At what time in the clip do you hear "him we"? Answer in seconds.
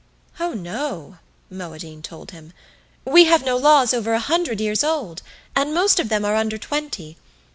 2.31-3.25